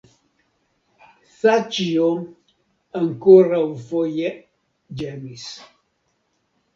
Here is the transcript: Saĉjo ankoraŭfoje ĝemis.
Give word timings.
Saĉjo 1.33 2.07
ankoraŭfoje 2.99 4.31
ĝemis. 5.03 5.45